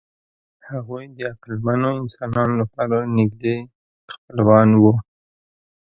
[0.69, 3.55] هغوی د عقلمنو انسانانو لپاره نږدې
[4.11, 4.93] خپلوان وو.